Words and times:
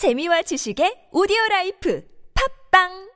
재미와 0.00 0.40
지식의 0.40 1.08
audio 1.12 1.36
life 1.50 2.02
팟빵 2.70 3.10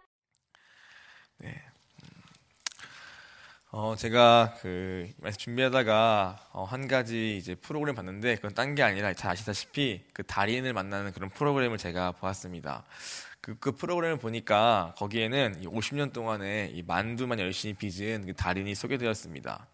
어, 3.70 3.96
제가 3.96 4.58
그, 4.60 5.08
말씀 5.16 5.38
준비하다가, 5.38 6.50
어, 6.52 6.64
한 6.64 6.86
가지 6.86 7.38
이제 7.38 7.54
프로그램 7.54 7.94
봤는데, 7.94 8.36
그건 8.36 8.52
딴 8.52 8.74
게 8.74 8.82
아니라 8.82 9.14
잘 9.14 9.30
아시다시피, 9.30 10.04
그 10.12 10.24
달인을 10.24 10.74
만나는 10.74 11.12
그런 11.12 11.30
프로그램을 11.30 11.78
제가 11.78 12.12
보았습니다. 12.12 12.84
그, 13.40 13.58
그 13.58 13.72
프로그램을 13.72 14.18
보니까, 14.18 14.94
거기에는 14.98 15.62
이 15.62 15.66
50년 15.66 16.12
동안에 16.12 16.70
이 16.74 16.82
만두만 16.82 17.40
열심히 17.40 17.72
빚은 17.72 18.26
그 18.26 18.34
달인이 18.34 18.74
소개되었습니다. 18.74 19.66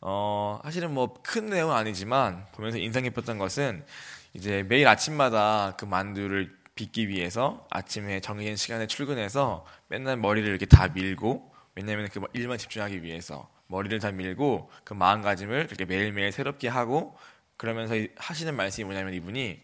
어, 0.00 0.60
사실은 0.64 0.92
뭐 0.92 1.14
큰 1.22 1.46
내용은 1.46 1.76
아니지만, 1.76 2.44
보면서 2.50 2.78
인상 2.78 3.04
깊었던 3.04 3.38
것은, 3.38 3.86
이제 4.34 4.64
매일 4.68 4.88
아침마다 4.88 5.74
그 5.78 5.84
만두를 5.84 6.52
빚기 6.74 7.08
위해서 7.08 7.66
아침에 7.70 8.18
정해진 8.18 8.56
시간에 8.56 8.88
출근해서 8.88 9.64
맨날 9.86 10.16
머리를 10.16 10.48
이렇게 10.48 10.66
다 10.66 10.88
밀고, 10.88 11.52
왜냐하면 11.76 12.08
그 12.08 12.20
일만 12.32 12.58
집중하기 12.58 13.02
위해서 13.04 13.48
머리를 13.68 13.98
다 14.00 14.10
밀고 14.10 14.70
그 14.82 14.92
마음가짐을 14.92 15.66
그렇게 15.66 15.84
매일매일 15.84 16.32
새롭게 16.32 16.68
하고 16.68 17.16
그러면서 17.56 17.94
하시는 18.16 18.54
말씀이 18.54 18.84
뭐냐면 18.84 19.14
이분이 19.14 19.62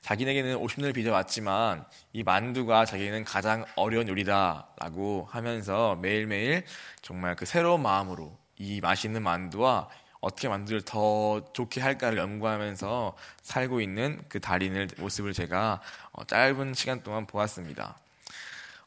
자기에게는 0.00 0.58
50년을 0.58 0.94
빚어왔지만 0.94 1.84
이 2.12 2.22
만두가 2.22 2.84
자기는 2.84 3.24
가장 3.24 3.64
어려운 3.74 4.08
요리다라고 4.08 5.26
하면서 5.30 5.96
매일매일 5.96 6.64
정말 7.02 7.34
그 7.34 7.46
새로운 7.46 7.82
마음으로 7.82 8.36
이 8.58 8.80
맛있는 8.80 9.22
만두와 9.22 9.88
어떻게 10.24 10.48
만두를 10.48 10.82
더 10.82 11.42
좋게 11.52 11.80
할까를 11.82 12.18
연구하면서 12.18 13.14
살고 13.42 13.80
있는 13.82 14.22
그 14.28 14.40
달인의 14.40 14.88
모습을 14.98 15.34
제가 15.34 15.82
어, 16.12 16.24
짧은 16.24 16.72
시간 16.74 17.02
동안 17.02 17.26
보았습니다. 17.26 17.96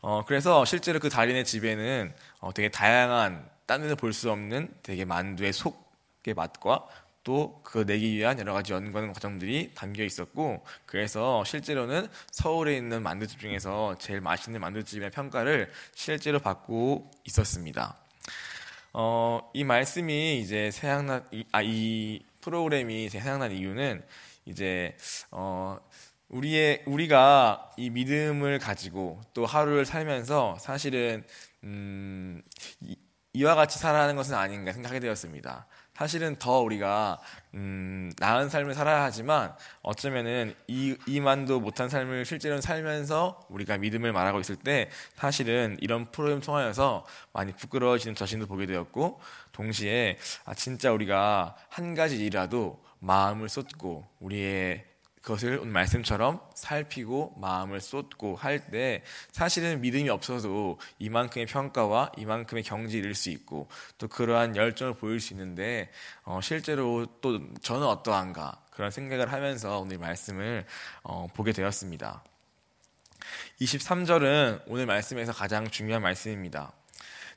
어, 0.01 0.25
그래서 0.25 0.65
실제로 0.65 0.99
그 0.99 1.09
달인의 1.09 1.45
집에는 1.45 2.13
어, 2.39 2.53
되게 2.53 2.69
다양한 2.69 3.47
딴 3.67 3.81
데서 3.81 3.95
볼 3.95 4.13
수 4.13 4.31
없는 4.31 4.73
되게 4.81 5.05
만두의 5.05 5.53
속의 5.53 6.33
맛과 6.35 6.87
또 7.23 7.59
그거 7.63 7.83
내기 7.83 8.15
위한 8.15 8.39
여러 8.39 8.53
가지 8.53 8.71
연구하는 8.73 9.13
과정들이 9.13 9.73
담겨 9.75 10.03
있었고 10.03 10.65
그래서 10.85 11.43
실제로는 11.43 12.07
서울에 12.31 12.77
있는 12.77 13.03
만두집 13.03 13.39
중에서 13.39 13.95
제일 13.99 14.21
맛있는 14.21 14.61
만두집의 14.61 15.11
평가를 15.11 15.69
실제로 15.93 16.39
받고 16.39 17.11
있었습니다. 17.25 17.95
어, 18.99 19.51
이 19.53 19.63
말씀이 19.63 20.39
이제 20.39 20.71
생각난 20.71 21.23
이, 21.31 21.45
아, 21.51 21.61
이 21.61 22.19
프로그램이 22.41 23.09
생각난 23.09 23.51
이유는 23.51 24.03
이제 24.45 24.97
어, 25.29 25.77
우리의 26.29 26.81
우리가 26.87 27.73
이 27.77 27.91
믿음을 27.91 28.57
가지고 28.57 29.21
또 29.35 29.45
하루를 29.45 29.85
살면서 29.85 30.57
사실은 30.59 31.23
음, 31.63 32.41
이, 33.33 33.43
와 33.43 33.53
같이 33.53 33.77
살아가는 33.77 34.15
것은 34.15 34.33
아닌가 34.33 34.73
생각하게 34.73 34.99
되었습니다. 34.99 35.67
사실은 35.97 36.35
더 36.35 36.59
우리가 36.59 37.19
음, 37.55 38.11
나은 38.19 38.49
삶을 38.49 38.75
살아야 38.75 39.01
하지만 39.01 39.55
어쩌면은 39.81 40.53
이, 40.67 40.95
이만도 41.07 41.59
못한 41.59 41.89
삶을 41.89 42.23
실제로 42.23 42.61
살면서 42.61 43.47
우리가 43.49 43.79
믿음을 43.79 44.13
말하고 44.13 44.39
있을 44.39 44.57
때 44.57 44.91
사실은 45.15 45.75
이런 45.81 46.11
프로그램 46.11 46.39
통하여서 46.39 47.03
많이 47.33 47.51
부끄러워지는 47.53 48.13
자신도 48.13 48.45
보게 48.45 48.67
되었고 48.67 49.19
동시에 49.53 50.19
아, 50.45 50.53
진짜 50.53 50.91
우리가 50.91 51.55
한 51.69 51.95
가지 51.95 52.17
일이라도 52.17 52.79
마음을 52.99 53.49
쏟고 53.49 54.05
우리의 54.19 54.85
그것을 55.21 55.59
오늘 55.59 55.73
말씀처럼 55.73 56.39
살피고 56.53 57.33
마음을 57.37 57.81
쏟고 57.81 58.35
할 58.35 58.69
때 58.71 59.03
사실은 59.31 59.81
믿음이 59.81 60.09
없어도 60.09 60.79
이만큼의 60.99 61.45
평가와 61.45 62.11
이만큼의 62.17 62.63
경지를 62.63 63.07
잃을 63.07 63.15
수 63.15 63.29
있고 63.29 63.67
또 63.97 64.07
그러한 64.07 64.55
열정을 64.55 64.95
보일 64.95 65.19
수 65.19 65.33
있는데 65.33 65.89
어, 66.23 66.39
실제로 66.41 67.05
또 67.21 67.39
저는 67.61 67.85
어떠한가 67.87 68.61
그런 68.71 68.91
생각을 68.91 69.31
하면서 69.31 69.79
오늘 69.79 69.97
말씀을 69.97 70.65
어, 71.03 71.27
보게 71.33 71.51
되었습니다. 71.51 72.23
23절은 73.61 74.63
오늘 74.67 74.85
말씀에서 74.85 75.33
가장 75.33 75.69
중요한 75.69 76.01
말씀입니다. 76.01 76.71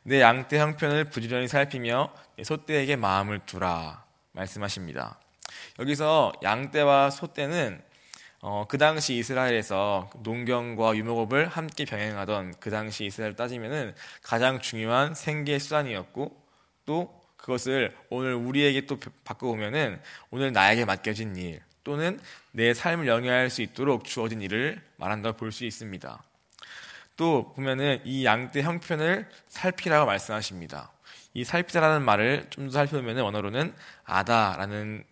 내 0.03 0.21
양떼 0.21 0.59
형편을 0.59 1.11
부지런히 1.11 1.49
살피며 1.49 2.13
소떼에게 2.43 2.97
마음을 2.97 3.41
두라 3.47 4.05
말씀하십니다. 4.33 5.19
여기서 5.79 6.33
양떼와 6.43 7.11
소떼는 7.11 7.83
어, 8.43 8.65
그 8.69 8.79
당시 8.79 9.17
이스라엘에서 9.17 10.11
농경과 10.23 10.97
유목업을 10.97 11.47
함께 11.49 11.85
병행하던 11.85 12.55
그 12.59 12.71
당시 12.71 13.05
이스라엘 13.05 13.37
따지면은 13.37 13.95
가장 14.23 14.61
중요한 14.61 15.15
생계 15.15 15.59
수단이었고 15.59 16.35
또 16.87 17.21
그것을 17.37 17.95
오늘 18.09 18.35
우리에게 18.35 18.87
또 18.87 18.99
바꿔보면은 19.25 20.01
오늘 20.31 20.53
나에게 20.53 20.85
맡겨진 20.87 21.37
일 21.37 21.61
또는 21.85 22.19
내 22.53 22.73
삶을 22.75 23.07
영위할 23.09 23.51
수 23.51 23.63
있도록 23.63 24.05
주어진 24.05 24.41
일을 24.43 24.81
말한다고 24.97 25.37
볼 25.37 25.53
수 25.53 25.65
있습니다. 25.65 26.23
또 27.17 27.53
보면은 27.55 28.01
이 28.05 28.25
양떼 28.25 28.63
형편을 28.63 29.29
살피라고 29.49 30.07
말씀하십니다. 30.07 30.91
이 31.35 31.45
살피다라는 31.45 32.03
말을 32.03 32.47
좀 32.51 32.67
더 32.67 32.73
살펴보면 32.73 33.19
원어로는 33.19 33.75
아다라는 34.05 35.05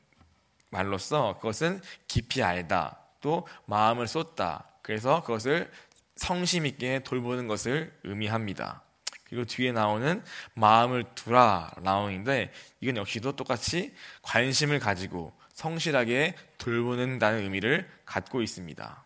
말로써 0.71 1.37
그것은 1.37 1.81
깊이 2.07 2.43
알다 2.43 2.99
또 3.21 3.47
마음을 3.67 4.07
쏟다. 4.07 4.65
그래서 4.83 5.23
그것을 5.23 5.71
성심 6.17 6.67
있게 6.67 7.01
돌보는 7.01 7.47
것을 7.47 7.93
의미합니다. 8.05 8.83
그리고 9.29 9.45
뒤에 9.45 9.73
나오는 9.73 10.23
마음을 10.55 11.05
두라 11.15 11.71
나오는데 11.83 12.51
이건 12.81 12.97
역시도 12.97 13.37
똑같이 13.37 13.95
관심을 14.23 14.79
가지고 14.79 15.33
성실하게 15.53 16.35
돌보는다는 16.57 17.43
의미를 17.43 17.89
갖고 18.05 18.43
있습니다. 18.43 19.05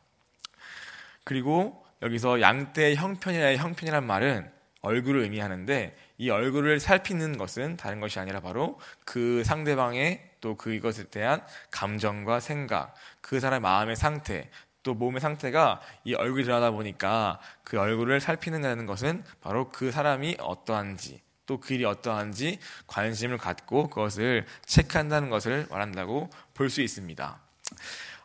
그리고 1.24 1.84
여기서 2.02 2.40
양떼의 2.40 2.96
형편이라의 2.96 3.58
형편이란 3.58 4.06
말은 4.06 4.50
얼굴을 4.82 5.22
의미하는데 5.22 5.96
이 6.18 6.30
얼굴을 6.30 6.80
살피는 6.80 7.38
것은 7.38 7.76
다른 7.76 8.00
것이 8.00 8.18
아니라 8.18 8.40
바로 8.40 8.78
그 9.04 9.42
상대방의 9.44 10.31
또 10.42 10.56
그것에 10.56 11.04
대한 11.04 11.42
감정과 11.70 12.40
생각, 12.40 12.94
그 13.22 13.40
사람의 13.40 13.60
마음의 13.60 13.96
상태, 13.96 14.50
또 14.82 14.92
몸의 14.92 15.20
상태가 15.22 15.80
이 16.04 16.12
얼굴이 16.12 16.44
드러나다 16.44 16.72
보니까 16.72 17.40
그 17.64 17.78
얼굴을 17.78 18.20
살피는다는 18.20 18.84
것은 18.84 19.24
바로 19.40 19.70
그 19.70 19.90
사람이 19.90 20.36
어떠한지, 20.40 21.22
또 21.46 21.58
그 21.58 21.74
일이 21.74 21.84
어떠한지 21.84 22.58
관심을 22.86 23.38
갖고 23.38 23.88
그것을 23.88 24.46
체크한다는 24.66 25.28
것을 25.30 25.66
말한다고 25.70 26.30
볼 26.54 26.70
수 26.70 26.82
있습니다. 26.82 27.40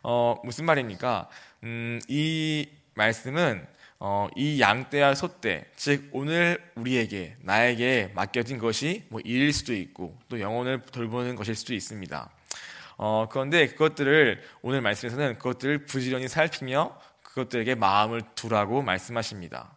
어, 0.02 0.36
무슨 0.44 0.64
말입니까? 0.64 1.28
음, 1.64 2.00
이 2.08 2.68
말씀은 2.94 3.66
어, 4.00 4.28
이 4.36 4.60
양떼와 4.60 5.16
소떼, 5.16 5.64
즉 5.74 6.08
오늘 6.12 6.62
우리에게 6.76 7.36
나에게 7.40 8.12
맡겨진 8.14 8.58
것이 8.58 9.04
뭐 9.08 9.20
일일 9.24 9.52
수도 9.52 9.74
있고 9.74 10.16
또 10.28 10.38
영혼을 10.38 10.82
돌보는 10.82 11.34
것일 11.34 11.56
수도 11.56 11.74
있습니다. 11.74 12.30
어, 12.96 13.28
그런데 13.30 13.66
그것들을 13.66 14.40
오늘 14.62 14.80
말씀에서는 14.82 15.38
그것들을 15.38 15.86
부지런히 15.86 16.28
살피며 16.28 16.96
그것들에게 17.22 17.74
마음을 17.74 18.22
두라고 18.36 18.82
말씀하십니다. 18.82 19.72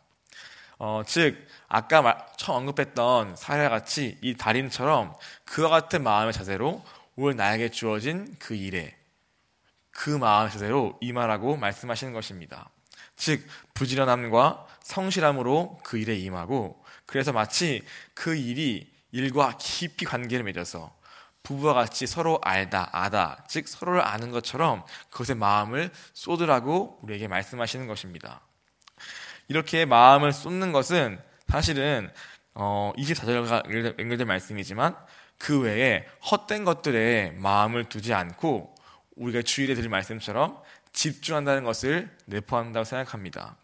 어, 0.77 1.01
즉 1.05 1.47
아까 1.67 2.01
말, 2.01 2.17
처음 2.37 2.57
언급했던 2.57 3.35
사례와 3.35 3.69
같이 3.69 4.17
이 4.21 4.35
달인처럼 4.35 5.15
그와 5.45 5.69
같은 5.69 6.03
마음의 6.03 6.33
자세로 6.33 6.83
오늘 7.15 7.35
나에게 7.35 7.69
주어진 7.69 8.35
그 8.39 8.55
일에 8.55 8.95
그 9.91 10.09
마음의 10.09 10.51
자세로 10.51 10.97
임하라고 11.01 11.57
말씀하시는 11.57 12.13
것입니다. 12.13 12.69
즉 13.21 13.45
부지런함과 13.75 14.65
성실함으로 14.81 15.77
그 15.83 15.99
일에 15.99 16.15
임하고 16.15 16.83
그래서 17.05 17.31
마치 17.31 17.83
그 18.15 18.35
일이 18.35 18.91
일과 19.11 19.55
깊이 19.59 20.05
관계를 20.05 20.43
맺어서 20.43 20.91
부부와 21.43 21.75
같이 21.75 22.07
서로 22.07 22.39
알다 22.41 22.89
아다 22.91 23.45
즉 23.47 23.67
서로를 23.67 24.03
아는 24.03 24.31
것처럼 24.31 24.83
그것에 25.11 25.35
마음을 25.35 25.91
쏟으라고 26.13 26.97
우리에게 27.03 27.27
말씀하시는 27.27 27.85
것입니다. 27.85 28.41
이렇게 29.47 29.85
마음을 29.85 30.33
쏟는 30.33 30.71
것은 30.71 31.21
사실은 31.47 32.09
어, 32.55 32.91
24절과 32.97 33.99
연결된 33.99 34.25
말씀이지만 34.25 34.95
그 35.37 35.59
외에 35.59 36.07
헛된 36.31 36.63
것들에 36.65 37.35
마음을 37.37 37.87
두지 37.87 38.15
않고 38.15 38.73
우리가 39.15 39.43
주일에 39.43 39.75
드릴 39.75 39.89
말씀처럼 39.89 40.59
집중한다는 40.93 41.63
것을 41.63 42.09
내포한다고 42.25 42.83
생각합니다. 42.83 43.55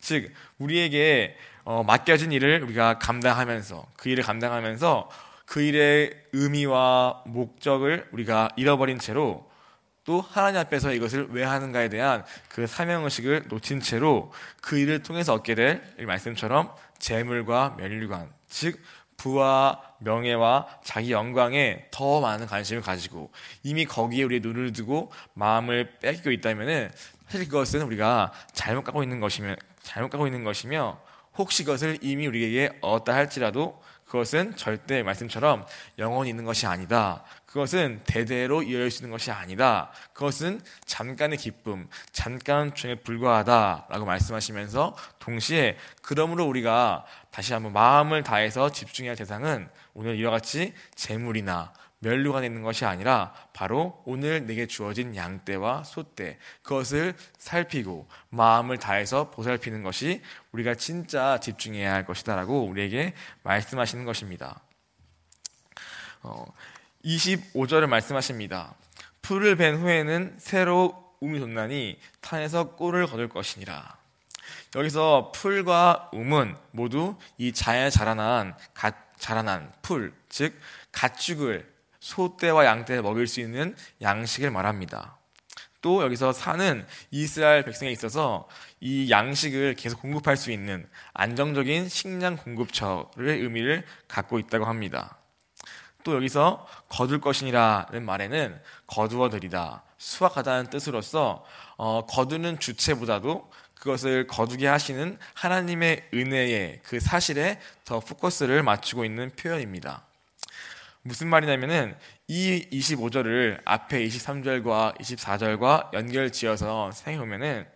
즉 0.00 0.32
우리에게 0.58 1.36
어, 1.64 1.82
맡겨진 1.82 2.32
일을 2.32 2.62
우리가 2.62 2.98
감당하면서 2.98 3.86
그 3.96 4.08
일을 4.10 4.22
감당하면서 4.22 5.08
그 5.46 5.62
일의 5.62 6.12
의미와 6.32 7.24
목적을 7.26 8.08
우리가 8.12 8.50
잃어버린 8.56 8.98
채로 8.98 9.50
또 10.04 10.20
하나님 10.20 10.60
앞에서 10.60 10.92
이것을 10.92 11.28
왜 11.30 11.44
하는가에 11.44 11.88
대한 11.88 12.24
그 12.48 12.66
사명의식을 12.66 13.44
놓친 13.48 13.80
채로 13.80 14.32
그 14.60 14.78
일을 14.78 15.02
통해서 15.02 15.32
얻게 15.32 15.54
될 15.54 15.82
말씀처럼 15.98 16.70
재물과 16.98 17.76
멸류관, 17.78 18.30
즉 18.48 18.78
부와 19.24 19.80
명예와 20.00 20.66
자기 20.84 21.10
영광에 21.10 21.86
더 21.90 22.20
많은 22.20 22.46
관심을 22.46 22.82
가지고 22.82 23.30
이미 23.62 23.86
거기에 23.86 24.22
우리의 24.24 24.42
눈을 24.42 24.74
두고 24.74 25.10
마음을 25.32 25.98
뺏기고 26.00 26.30
있다면은 26.30 26.92
사실 27.28 27.48
그것은 27.48 27.80
우리가 27.80 28.32
잘못 28.52 28.84
가고 28.84 29.02
있는 29.02 29.20
것이며 29.20 29.56
잘못 29.82 30.10
가고 30.10 30.26
있는 30.26 30.44
것이며 30.44 31.00
혹시 31.38 31.64
그것을 31.64 31.98
이미 32.02 32.26
우리에게 32.26 32.76
얻었다 32.82 33.14
할지라도 33.14 33.82
그것은 34.04 34.56
절대 34.56 35.02
말씀처럼 35.02 35.64
영원히 35.98 36.28
있는 36.28 36.44
것이 36.44 36.66
아니다. 36.66 37.24
그것은 37.54 38.00
대대로 38.02 38.64
이어질 38.64 38.90
수 38.90 38.98
있는 39.04 39.12
것이 39.12 39.30
아니다. 39.30 39.92
그것은 40.12 40.60
잠깐의 40.86 41.38
기쁨, 41.38 41.88
잠깐 42.10 42.74
중에 42.74 42.96
불과하다라고 42.96 44.04
말씀하시면서 44.04 44.96
동시에 45.20 45.78
그러므로 46.02 46.46
우리가 46.46 47.04
다시 47.30 47.52
한번 47.52 47.72
마음을 47.72 48.24
다해서 48.24 48.72
집중해야 48.72 49.12
할 49.12 49.16
대상은 49.16 49.68
오늘 49.92 50.16
이와 50.16 50.32
같이 50.32 50.74
재물이나 50.96 51.72
멸류가 52.00 52.40
되는 52.40 52.60
것이 52.62 52.86
아니라 52.86 53.32
바로 53.52 54.02
오늘 54.04 54.46
내게 54.46 54.66
주어진 54.66 55.14
양떼와 55.14 55.84
소떼 55.84 56.38
그것을 56.64 57.14
살피고 57.38 58.08
마음을 58.30 58.78
다해서 58.78 59.30
보살피는 59.30 59.84
것이 59.84 60.22
우리가 60.50 60.74
진짜 60.74 61.38
집중해야 61.38 61.92
할 61.92 62.04
것이다라고 62.04 62.64
우리에게 62.64 63.14
말씀하시는 63.44 64.04
것입니다. 64.04 64.60
어, 66.24 66.46
25절을 67.04 67.86
말씀하십니다. 67.86 68.74
풀을 69.22 69.56
벤 69.56 69.76
후에는 69.76 70.36
새로 70.38 71.14
움이 71.20 71.40
돋나니 71.40 71.98
산에서 72.20 72.76
꼴을 72.76 73.06
거둘 73.06 73.28
것이니라. 73.28 73.96
여기서 74.76 75.32
풀과 75.34 76.10
움은 76.12 76.56
모두 76.72 77.16
이 77.38 77.52
자연에 77.52 77.90
자라난 77.90 78.56
갓 78.74 78.94
자라난 79.18 79.72
풀, 79.80 80.12
즉 80.28 80.58
가축을 80.92 81.72
소떼와 82.00 82.66
양떼를 82.66 83.02
먹일 83.02 83.26
수 83.26 83.40
있는 83.40 83.74
양식을 84.02 84.50
말합니다. 84.50 85.16
또 85.80 86.02
여기서 86.02 86.32
산은 86.32 86.86
이스라엘 87.10 87.64
백성에 87.64 87.90
있어서 87.90 88.48
이 88.80 89.10
양식을 89.10 89.74
계속 89.74 90.00
공급할 90.00 90.36
수 90.36 90.50
있는 90.50 90.86
안정적인 91.12 91.88
식량 91.88 92.36
공급처의 92.36 93.40
의미를 93.40 93.84
갖고 94.08 94.38
있다고 94.38 94.64
합니다. 94.64 95.18
또 96.04 96.14
여기서 96.14 96.66
거둘 96.88 97.20
것이니라는 97.20 98.04
말에는 98.04 98.60
거두어들이다, 98.86 99.82
수확하다는 99.98 100.70
뜻으로서 100.70 101.44
어, 101.76 102.06
거두는 102.06 102.60
주체보다도 102.60 103.50
그것을 103.74 104.26
거두게 104.26 104.66
하시는 104.66 105.18
하나님의 105.34 106.08
은혜의 106.14 106.80
그 106.84 107.00
사실에 107.00 107.60
더 107.84 108.00
포커스를 108.00 108.62
맞추고 108.62 109.04
있는 109.04 109.30
표현입니다. 109.30 110.04
무슨 111.02 111.28
말이냐면은 111.28 111.94
이 112.28 112.66
25절을 112.72 113.60
앞에 113.64 114.06
23절과 114.06 114.98
24절과 114.98 115.92
연결 115.92 116.32
지어서 116.32 116.90
생각해 116.92 117.18
보면은 117.18 117.66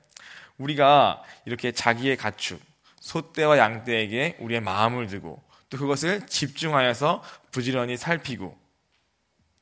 우리가 0.57 1.23
이렇게 1.45 1.73
자기의 1.73 2.17
가축, 2.17 2.61
소떼와 3.01 3.59
양떼에게 3.59 4.37
우리의 4.41 4.61
마음을 4.61 5.09
두고 5.09 5.43
또 5.71 5.79
그것을 5.79 6.27
집중하여서 6.27 7.23
부지런히 7.51 7.97
살피고 7.97 8.57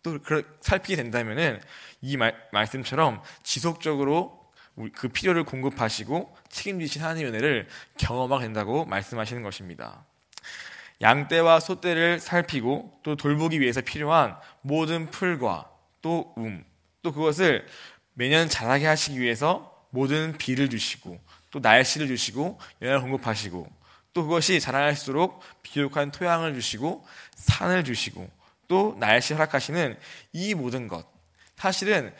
또 0.02 0.18
살피게 0.60 0.96
된다면은 0.96 1.60
이 2.00 2.16
말, 2.16 2.36
말씀처럼 2.52 3.22
지속적으로 3.42 4.46
그 4.94 5.08
필요를 5.08 5.44
공급하시고 5.44 6.36
책임지신 6.48 7.02
하나님의 7.02 7.32
은혜를 7.32 7.68
경험하게 7.98 8.44
된다고 8.44 8.84
말씀하시는 8.84 9.42
것입니다. 9.42 10.04
양떼와 11.00 11.60
소떼를 11.60 12.20
살피고 12.20 13.00
또 13.02 13.16
돌보기 13.16 13.60
위해서 13.60 13.80
필요한 13.80 14.36
모든 14.62 15.10
풀과 15.10 15.70
또 16.02 16.32
움, 16.36 16.64
또 17.02 17.12
그것을 17.12 17.66
매년 18.14 18.48
자라게 18.48 18.86
하시기 18.86 19.20
위해서 19.20 19.86
모든 19.90 20.36
비를 20.38 20.70
주시고 20.70 21.18
또 21.50 21.58
날씨를 21.58 22.06
주시고 22.06 22.58
영양을 22.82 23.00
공급하시고 23.02 23.66
또 24.16 24.22
그것이 24.22 24.60
자랄수록 24.60 25.42
비옥한 25.62 26.10
토양을 26.10 26.54
주시고 26.54 27.06
산을 27.34 27.84
주시고 27.84 28.26
또 28.66 28.96
날씨 28.98 29.34
허락하시는 29.34 29.94
이 30.32 30.54
모든 30.54 30.88
것 30.88 31.06
사실은 31.54 32.14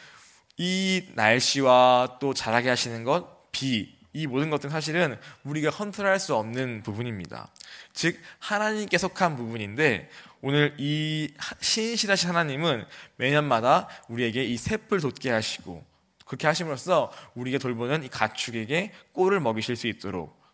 이 0.58 1.08
날씨와 1.14 2.18
또 2.20 2.34
자라게 2.34 2.68
하시는 2.68 3.02
것, 3.02 3.50
비, 3.50 3.96
이 4.12 4.26
모든 4.26 4.50
것들은 4.50 4.70
사실은 4.70 5.18
우리가 5.44 5.70
컨트롤할 5.70 6.20
수 6.20 6.34
없는 6.34 6.82
부분입니다. 6.82 7.50
즉 7.94 8.20
하나님께 8.40 8.98
속한 8.98 9.36
부분인데 9.36 10.10
오늘 10.42 10.74
이 10.78 11.32
신실하신 11.62 12.28
하나님은 12.28 12.84
매년마다 13.16 13.88
우리에게 14.08 14.44
이 14.44 14.58
셋불 14.58 15.00
돋게 15.00 15.30
하시고 15.30 15.82
그렇게 16.26 16.46
하심으로써 16.46 17.10
우리가 17.34 17.56
돌보는 17.56 18.04
이 18.04 18.08
가축에게 18.08 18.92
꼴을 19.12 19.40
먹이실 19.40 19.76
수 19.76 19.86
있도록 19.86 20.45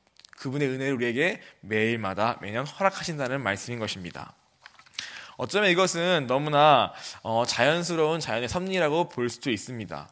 그분의 0.43 0.69
은혜를 0.71 0.94
우리에게 0.94 1.41
매일마다 1.61 2.39
매년 2.43 2.67
허락하신다는 2.67 3.41
말씀인 3.41 3.79
것입니다. 3.79 4.35
어쩌면 5.37 5.71
이것은 5.71 6.27
너무나 6.27 6.93
어, 7.23 7.44
자연스러운 7.47 8.19
자연의 8.19 8.49
섭리라고 8.49 9.09
볼 9.09 9.29
수도 9.29 9.53
있습니다. 9.53 10.09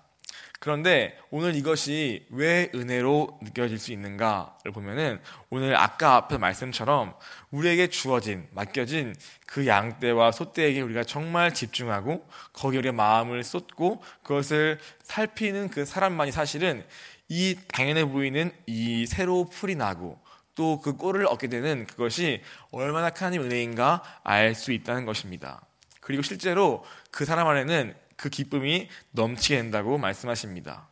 그런데 0.61 1.19
오늘 1.31 1.57
이것이 1.57 2.27
왜 2.31 2.71
은혜로 2.75 3.41
느껴질 3.43 3.81
수 3.81 3.93
있는가를 3.93 4.71
보면은 4.73 5.21
오늘 5.49 5.75
아까 5.75 6.15
앞에 6.15 6.39
말씀처럼 6.39 7.15
우리에게 7.51 7.89
주어진, 7.89 8.47
맡겨진 8.53 9.17
그 9.47 9.67
양떼와 9.67 10.31
소떼에게 10.31 10.81
우리가 10.83 11.03
정말 11.03 11.53
집중하고 11.53 12.25
거기에 12.53 12.79
우리가 12.79 12.93
마음을 12.93 13.43
쏟고 13.43 14.01
그것을 14.23 14.79
살피는 15.03 15.71
그 15.71 15.85
사람만이 15.85 16.31
사실은 16.31 16.85
이 17.31 17.57
당연해 17.69 18.05
보이는 18.05 18.53
이 18.67 19.07
새로 19.07 19.49
풀이 19.49 19.77
나고 19.77 20.20
또 20.61 20.79
그 20.83 20.95
꼴을 20.95 21.27
얻게 21.27 21.47
되는 21.49 21.87
그것이 21.87 22.43
얼마나 22.71 23.09
큰 23.09 23.33
은혜인가 23.33 24.03
알 24.23 24.55
수 24.55 24.73
있다는 24.73 25.07
것입니다. 25.07 25.63
그리고 26.03 26.21
실제로 26.23 26.85
그 27.11 27.25
사람 27.25 27.49
안에는 27.49 27.95
그 28.17 28.29
기쁨이 28.29 28.91
넘치게 29.13 29.57
된다고 29.57 29.97
말씀하십니다. 29.97 30.89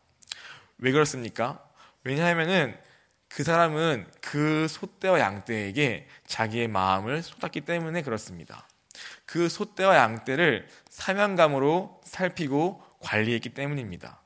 왜 0.78 0.90
그렇습니까? 0.90 1.62
왜냐하면은 2.02 2.78
그 3.28 3.44
사람은 3.44 4.06
그 4.22 4.68
소떼와 4.68 5.20
양떼에게 5.20 6.08
자기의 6.26 6.68
마음을 6.68 7.22
쏟았기 7.22 7.60
때문에 7.62 8.00
그렇습니다. 8.00 8.66
그 9.26 9.50
소떼와 9.50 9.96
양떼를 9.96 10.66
사명감으로 10.88 12.00
살피고 12.04 12.82
관리했기 13.00 13.50
때문입니다. 13.50 14.22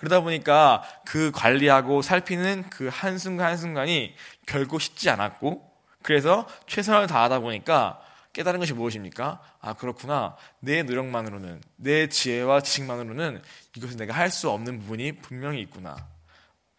그러다 0.00 0.20
보니까 0.20 0.82
그 1.04 1.30
관리하고 1.30 2.00
살피는 2.00 2.70
그 2.70 2.88
한순간 2.90 3.48
한순간이 3.48 4.14
결코 4.46 4.78
쉽지 4.78 5.10
않았고, 5.10 5.62
그래서 6.02 6.48
최선을 6.66 7.06
다하다 7.06 7.40
보니까 7.40 8.00
깨달은 8.32 8.60
것이 8.60 8.72
무엇입니까? 8.72 9.42
아, 9.60 9.74
그렇구나. 9.74 10.36
내 10.60 10.82
노력만으로는, 10.82 11.60
내 11.76 12.08
지혜와 12.08 12.62
지식만으로는 12.62 13.42
이것을 13.76 13.98
내가 13.98 14.14
할 14.14 14.30
수 14.30 14.48
없는 14.48 14.78
부분이 14.80 15.20
분명히 15.20 15.60
있구나. 15.60 15.96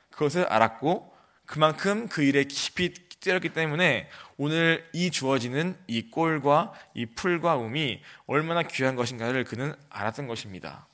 그것을 0.09 0.45
알았고, 0.45 1.13
그만큼 1.45 2.07
그 2.07 2.23
일에 2.23 2.45
깊이 2.45 2.91
뛰었기 3.19 3.49
때문에 3.49 4.09
오늘 4.37 4.89
이 4.93 5.11
주어지는 5.11 5.77
이 5.85 6.09
꼴과 6.09 6.73
이 6.95 7.05
풀과 7.05 7.57
um이 7.57 8.01
얼마나 8.25 8.63
귀한 8.63 8.95
것인가를 8.95 9.43
그는 9.43 9.75
알았던 9.91 10.25
것입니다. 10.25 10.87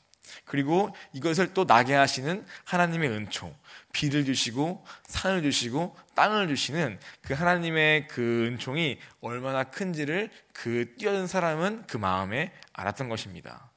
그리고 0.46 0.96
이것을 1.14 1.54
또 1.54 1.66
나게 1.66 1.94
하시는 1.94 2.46
하나님의 2.66 3.10
은총, 3.10 3.56
비를 3.94 4.26
주시고 4.26 4.86
산을 5.08 5.42
주시고 5.44 5.98
땅을 6.16 6.48
주시는 6.48 7.00
그 7.22 7.34
하나님의 7.34 8.08
그 8.08 8.46
은총이 8.48 9.00
얼마나 9.22 9.64
큰지를 9.64 10.30
그 10.54 10.94
뛰어든 10.98 11.28
사람은 11.28 11.84
그 11.88 11.98
마음에 11.98 12.52
알았던 12.74 13.10
것입니다. 13.10 13.70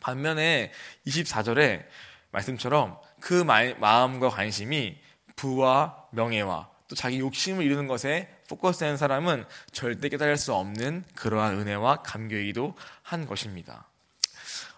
반면에 0.00 0.72
24절에 1.06 1.86
말씀처럼 2.30 2.98
그 3.20 3.34
마음과 3.44 4.30
관심이 4.30 4.98
부와 5.36 6.06
명예와 6.10 6.70
또 6.88 6.96
자기 6.96 7.20
욕심을 7.20 7.64
이루는 7.64 7.86
것에 7.86 8.28
포커스된 8.48 8.96
사람은 8.96 9.44
절대 9.72 10.08
깨달을 10.08 10.36
수 10.36 10.52
없는 10.54 11.04
그러한 11.14 11.58
은혜와 11.58 12.02
감격이기도 12.02 12.76
한 13.02 13.26
것입니다. 13.26 13.86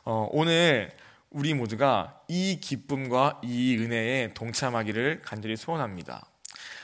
어, 0.07 0.29
오늘 0.33 0.93
우리 1.31 1.55
모두가 1.55 2.21
이 2.29 2.61
기쁨과 2.61 3.41
이 3.43 3.77
은혜에 3.79 4.35
동참하기를 4.35 5.23
간절히 5.25 5.57
소원합니다. 5.57 6.27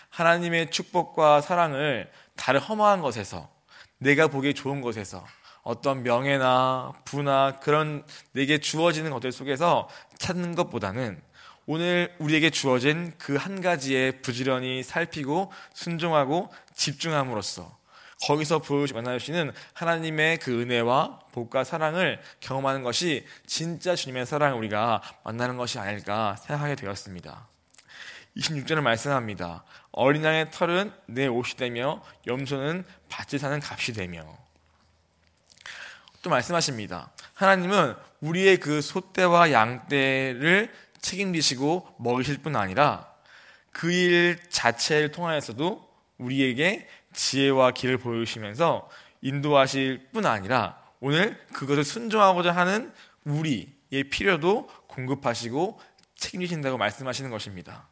하나님의 0.08 0.70
축복과 0.70 1.42
사랑을 1.42 2.10
다른 2.34 2.60
허망한 2.60 3.02
것에서 3.02 3.50
내가 3.98 4.28
보기에 4.28 4.54
좋은 4.54 4.80
것에서 4.80 5.24
어떤 5.62 6.02
명예나 6.02 6.92
부나 7.04 7.58
그런 7.60 8.04
내게 8.32 8.58
주어지는 8.58 9.10
것들 9.10 9.32
속에서 9.32 9.88
찾는 10.16 10.54
것보다는 10.54 11.20
오늘 11.66 12.14
우리에게 12.18 12.48
주어진 12.48 13.12
그 13.18 13.36
한 13.36 13.60
가지에 13.60 14.22
부지런히 14.22 14.82
살피고 14.82 15.52
순종하고 15.74 16.50
집중함으로써 16.74 17.79
거기서 18.22 18.62
만나주시는 18.94 19.52
하나님의 19.72 20.38
그 20.38 20.60
은혜와 20.60 21.20
복과 21.32 21.64
사랑을 21.64 22.20
경험하는 22.40 22.82
것이 22.82 23.26
진짜 23.46 23.94
주님의 23.94 24.26
사랑을 24.26 24.58
우리가 24.58 25.02
만나는 25.24 25.56
것이 25.56 25.78
아닐까 25.78 26.36
생각하게 26.36 26.74
되었습니다. 26.74 27.48
26절을 28.36 28.82
말씀합니다. 28.82 29.64
어린 29.90 30.24
양의 30.24 30.50
털은 30.50 30.92
내 31.06 31.26
옷이 31.26 31.56
되며 31.56 32.02
염소는 32.26 32.84
밭에 33.08 33.38
사는 33.38 33.60
값이 33.62 33.92
되며 33.92 34.24
또 36.22 36.30
말씀하십니다. 36.30 37.10
하나님은 37.34 37.94
우리의 38.20 38.58
그 38.58 38.82
소떼와 38.82 39.52
양떼를 39.52 40.72
책임지시고 41.00 41.96
먹이실 41.98 42.38
뿐 42.42 42.56
아니라 42.56 43.10
그 43.72 43.90
일 43.90 44.38
자체를 44.50 45.12
통하여서도 45.12 45.88
우리에게 46.18 46.86
지혜와 47.12 47.72
길을 47.72 47.98
보여주시면서 47.98 48.88
인도하실 49.22 50.08
뿐 50.12 50.26
아니라 50.26 50.80
오늘 51.00 51.38
그것을 51.52 51.84
순종하고자 51.84 52.52
하는 52.52 52.92
우리의 53.24 54.04
필요도 54.10 54.68
공급하시고 54.86 55.80
책임지신다고 56.16 56.78
말씀하시는 56.78 57.30
것입니다. 57.30 57.88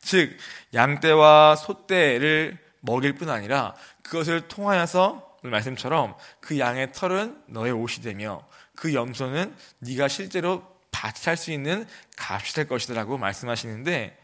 즉, 0.00 0.36
양떼와 0.74 1.56
소떼를 1.56 2.58
먹일 2.80 3.14
뿐 3.14 3.30
아니라 3.30 3.74
그것을 4.02 4.48
통하여서 4.48 5.38
말씀처럼 5.42 6.16
그 6.40 6.58
양의 6.58 6.92
털은 6.92 7.42
너의 7.46 7.72
옷이 7.72 8.02
되며 8.02 8.46
그 8.74 8.94
염소는 8.94 9.54
네가 9.80 10.08
실제로 10.08 10.78
밭이 10.90 11.14
살수 11.16 11.52
있는 11.52 11.86
값이 12.16 12.54
될 12.54 12.66
것이라고 12.66 13.18
말씀하시는데 13.18 14.18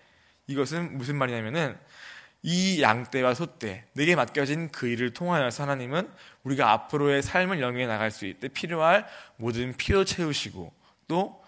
이것은 0.47 0.99
무슨 0.99 1.17
말이냐면은 1.17 1.79
이 2.47 2.83
양떼와 2.83 3.33
소떼 3.33 3.87
내게 3.95 4.15
맡겨진 4.15 4.69
그 4.71 4.87
일을 4.87 5.15
통하여서 5.15 5.63
하나님은 5.63 6.11
우리가 6.43 6.73
앞으로의 6.73 7.23
삶을 7.23 7.63
영위해 7.63 7.87
나갈 7.87 8.11
수 8.11 8.27
있을 8.27 8.39
때 8.39 8.49
필요할 8.49 9.07
모든 9.37 9.75
필요 9.75 10.05
채우시고 10.05 10.71
또 11.09 11.43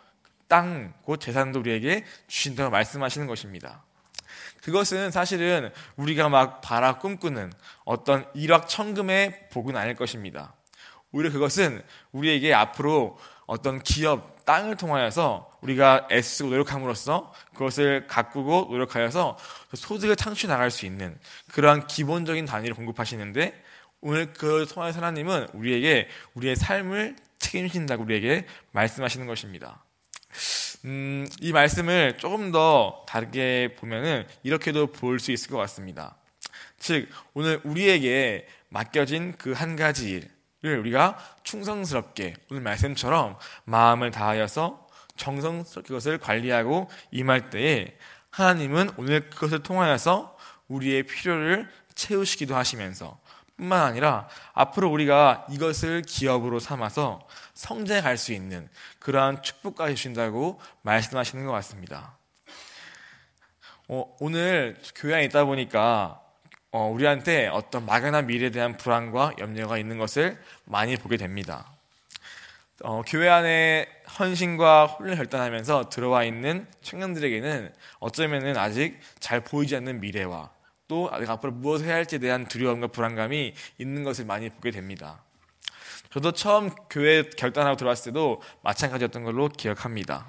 땅, 0.48 0.94
곧 1.02 1.18
재산도 1.18 1.60
우리에게 1.60 2.06
주신다고 2.28 2.70
말씀하시는 2.70 3.26
것입니다. 3.26 3.84
그것은 4.62 5.10
사실은 5.10 5.70
우리가 5.96 6.30
막 6.30 6.62
바라 6.62 6.98
꿈꾸는 6.98 7.52
어떤 7.84 8.26
일확천금의 8.32 9.50
복은 9.50 9.76
아닐 9.76 9.96
것입니다. 9.96 10.54
오히려 11.12 11.30
그것은 11.30 11.82
우리에게 12.12 12.54
앞으로 12.54 13.18
어떤 13.44 13.82
기업, 13.82 14.46
땅을 14.46 14.76
통하여서 14.76 15.55
우리가 15.66 16.08
애쓰고 16.10 16.50
노력함으로써 16.50 17.32
그것을 17.52 18.06
가꾸고 18.06 18.68
노력하여서 18.70 19.36
소득을 19.74 20.16
창출해 20.16 20.52
나갈 20.52 20.70
수 20.70 20.86
있는 20.86 21.18
그러한 21.52 21.86
기본적인 21.86 22.46
단위를 22.46 22.74
공급하시는데 22.74 23.62
오늘 24.00 24.32
그 24.32 24.66
통하여서 24.70 24.98
하나님은 24.98 25.48
우리에게 25.52 26.08
우리의 26.34 26.56
삶을 26.56 27.16
책임진다고 27.38 28.04
우리에게 28.04 28.46
말씀하시는 28.72 29.26
것입니다. 29.26 29.82
음, 30.84 31.26
이 31.40 31.52
말씀을 31.52 32.18
조금 32.18 32.52
더 32.52 33.04
다르게 33.08 33.74
보면은 33.78 34.26
이렇게도 34.44 34.92
볼 34.92 35.18
수 35.18 35.32
있을 35.32 35.50
것 35.50 35.56
같습니다. 35.58 36.16
즉, 36.78 37.08
오늘 37.34 37.60
우리에게 37.64 38.46
맡겨진 38.68 39.36
그 39.38 39.52
한 39.52 39.74
가지 39.76 40.22
일을 40.62 40.78
우리가 40.78 41.18
충성스럽게 41.42 42.34
오늘 42.50 42.62
말씀처럼 42.62 43.38
마음을 43.64 44.10
다하여서 44.10 44.85
정성스럽게 45.16 45.88
그것을 45.88 46.18
관리하고 46.18 46.88
임할 47.10 47.50
때에 47.50 47.96
하나님은 48.30 48.90
오늘 48.96 49.30
그것을 49.30 49.62
통하여서 49.62 50.36
우리의 50.68 51.04
필요를 51.04 51.68
채우시기도 51.94 52.54
하시면서 52.54 53.18
뿐만 53.56 53.82
아니라 53.82 54.28
앞으로 54.52 54.90
우리가 54.90 55.46
이것을 55.50 56.02
기업으로 56.02 56.60
삼아서 56.60 57.26
성장해 57.54 58.02
갈수 58.02 58.32
있는 58.32 58.68
그러한 58.98 59.42
축복까지 59.42 59.94
주신다고 59.94 60.60
말씀하시는 60.82 61.44
것 61.46 61.52
같습니다. 61.52 62.16
어, 63.88 64.16
오늘 64.20 64.76
교회에 64.94 65.24
있다 65.24 65.44
보니까 65.44 66.20
어, 66.72 66.88
우리한테 66.88 67.46
어떤 67.46 67.86
막연한 67.86 68.26
미래에 68.26 68.50
대한 68.50 68.76
불안과 68.76 69.32
염려가 69.38 69.78
있는 69.78 69.96
것을 69.96 70.38
많이 70.64 70.96
보게 70.96 71.16
됩니다. 71.16 71.72
어, 72.82 73.02
교회 73.06 73.30
안에 73.30 73.88
헌신과 74.18 74.86
훈련을 74.86 75.16
결단하면서 75.16 75.88
들어와 75.88 76.24
있는 76.24 76.66
청년들에게는 76.82 77.72
어쩌면은 77.98 78.56
아직 78.56 78.98
잘 79.18 79.40
보이지 79.42 79.76
않는 79.76 80.00
미래와 80.00 80.50
또 80.88 81.10
앞으로 81.10 81.52
무엇을 81.52 81.86
해야 81.86 81.96
할지에 81.96 82.18
대한 82.18 82.46
두려움과 82.46 82.88
불안감이 82.88 83.54
있는 83.78 84.04
것을 84.04 84.24
많이 84.24 84.48
보게 84.50 84.70
됩니다. 84.70 85.22
저도 86.10 86.32
처음 86.32 86.70
교회 86.88 87.22
결단하고 87.22 87.76
들어왔을 87.76 88.12
때도 88.12 88.40
마찬가지였던 88.62 89.24
걸로 89.24 89.48
기억합니다. 89.48 90.26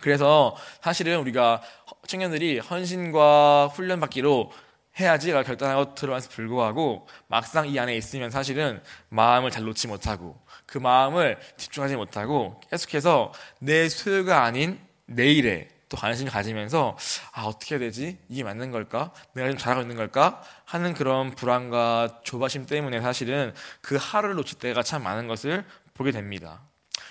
그래서 0.00 0.56
사실은 0.82 1.18
우리가 1.20 1.62
청년들이 2.06 2.58
헌신과 2.58 3.68
훈련 3.72 4.00
받기로 4.00 4.52
해야지가 4.98 5.42
결단하고 5.42 5.94
들어와서 5.94 6.28
불구하고 6.28 7.08
막상 7.26 7.68
이 7.68 7.78
안에 7.78 7.96
있으면 7.96 8.30
사실은 8.30 8.82
마음을 9.08 9.50
잘 9.50 9.64
놓지 9.64 9.88
못하고 9.88 10.38
그 10.74 10.78
마음을 10.78 11.38
집중하지 11.56 11.94
못하고 11.94 12.60
계속해서 12.68 13.32
내 13.60 13.88
소유가 13.88 14.42
아닌 14.42 14.80
내일에 15.06 15.68
또 15.88 15.96
관심을 15.96 16.32
가지면서 16.32 16.98
아 17.30 17.42
어떻게 17.42 17.76
해야 17.76 17.78
되지 17.78 18.18
이게 18.28 18.42
맞는 18.42 18.72
걸까 18.72 19.12
내가 19.34 19.50
좀 19.50 19.56
잘하고 19.56 19.82
있는 19.82 19.94
걸까 19.94 20.42
하는 20.64 20.92
그런 20.92 21.36
불안과 21.36 22.18
조바심 22.24 22.66
때문에 22.66 23.00
사실은 23.02 23.54
그 23.82 23.96
하루를 24.00 24.34
놓칠 24.34 24.58
때가 24.58 24.82
참 24.82 25.04
많은 25.04 25.28
것을 25.28 25.64
보게 25.94 26.10
됩니다. 26.10 26.60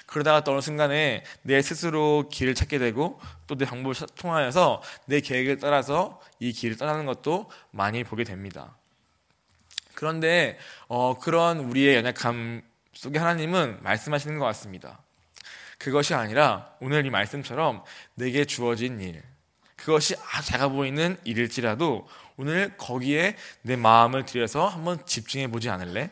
그러다가 0.08 0.44
또 0.44 0.52
어느 0.52 0.60
순간에 0.60 1.24
내 1.44 1.62
스스로 1.62 2.28
길을 2.30 2.56
찾게 2.56 2.80
되고 2.80 3.22
또내 3.48 3.64
방법을 3.64 3.96
통하여서 4.18 4.82
내 5.06 5.22
계획을 5.22 5.60
따라서 5.60 6.20
이 6.40 6.52
길을 6.52 6.76
떠나는 6.76 7.06
것도 7.06 7.50
많이 7.72 8.04
보게 8.04 8.26
됩니다. 8.26 8.76
그런데 9.94 10.58
어, 10.90 11.18
그런 11.18 11.60
우리의 11.60 11.96
연약함 11.96 12.73
속에 13.04 13.20
하나님은 13.20 13.80
말씀하시는 13.82 14.40
것 14.40 14.46
같습니다. 14.46 14.98
그것이 15.78 16.14
아니라 16.14 16.70
오늘 16.80 17.06
이 17.06 17.10
말씀처럼 17.10 17.84
내게 18.14 18.46
주어진 18.46 19.02
일, 19.02 19.22
그것이 19.76 20.16
작아 20.46 20.70
보이는 20.70 21.18
일일지라도 21.26 22.08
오늘 22.38 22.78
거기에 22.78 23.36
내 23.62 23.76
마음을 23.76 24.24
들여서 24.24 24.68
한번 24.68 25.06
집중해 25.06 25.50
보지 25.52 25.70
않을래? 25.70 26.12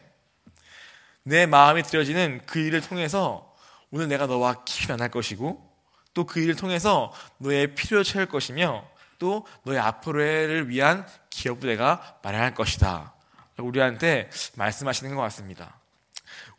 내 1.23 1.45
마음이 1.45 1.83
들여지는 1.83 2.41
그 2.45 2.59
일을 2.59 2.81
통해서 2.81 3.55
오늘 3.89 4.09
내가 4.09 4.27
너와 4.27 4.65
깊이 4.65 4.89
만날 4.89 5.07
것이고 5.09 5.65
또 6.13 6.25
그 6.25 6.41
일을 6.41 6.57
통해서 6.57 7.13
너의 7.37 7.73
필요를 7.73 8.03
채울 8.03 8.25
것이며 8.25 8.85
또 9.17 9.47
너의 9.63 9.79
앞으로를 9.79 10.67
위한 10.67 11.07
기업도 11.29 11.67
내가 11.67 12.19
마련할 12.21 12.53
것이다. 12.53 13.13
우리한테 13.59 14.29
말씀하시는 14.57 15.15
것 15.15 15.21
같습니다. 15.21 15.80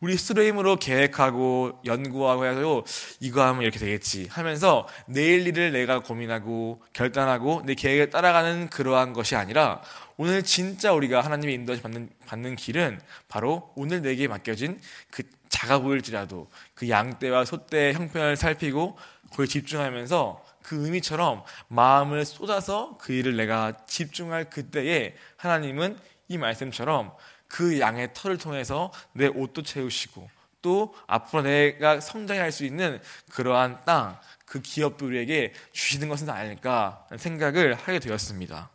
우리 0.01 0.17
스스로 0.17 0.43
힘으로 0.43 0.77
계획하고 0.77 1.81
연구하고 1.85 2.47
해서 2.47 2.85
이거 3.21 3.45
하면 3.47 3.63
이렇게 3.63 3.79
되겠지 3.79 4.29
하면서 4.31 4.89
내일 5.07 5.47
일을 5.47 5.73
내가 5.73 6.03
고민하고 6.03 6.83
결단하고 6.93 7.63
내 7.65 7.75
계획을 7.75 8.11
따라가는 8.11 8.69
그러한 8.71 9.13
것이 9.13 9.37
아니라 9.37 9.81
오늘 10.17 10.43
진짜 10.43 10.93
우리가 10.93 11.21
하나님의 11.21 11.55
인도를 11.55 11.81
받는, 11.81 12.11
받는 12.27 12.57
길은 12.57 13.01
바로 13.29 13.73
오늘 13.75 14.03
내게 14.03 14.29
맡겨진 14.29 14.81
그 15.11 15.23
작아 15.49 15.81
보일지라도 15.81 16.49
그 16.75 16.89
양떼와 16.89 17.45
소떼의 17.45 17.95
형편을 17.95 18.37
살피고 18.37 18.97
그걸 19.31 19.47
집중하면서 19.47 20.45
그 20.63 20.85
의미처럼 20.85 21.43
마음을 21.69 22.25
쏟아서 22.25 22.97
그 22.99 23.13
일을 23.13 23.37
내가 23.37 23.73
집중할 23.87 24.51
그때에 24.51 25.15
하나님은 25.37 25.99
이 26.29 26.39
말씀처럼 26.39 27.13
그 27.53 27.79
양의 27.79 28.15
털을 28.15 28.39
통해서 28.39 28.91
내 29.13 29.27
옷도 29.27 29.63
채우시고 29.63 30.31
또 30.63 30.95
앞으로 31.07 31.43
내가 31.43 32.01
성장할 32.01 32.51
수 32.51 32.65
있는 32.65 32.99
그러한 33.31 33.83
땅, 33.85 34.19
그 34.47 34.63
기업도 34.63 35.05
우리에게 35.05 35.53
주시는 35.73 36.09
것은 36.09 36.31
아닐까 36.31 37.07
생각을 37.15 37.75
하게 37.75 37.99
되었습니다. 37.99 38.71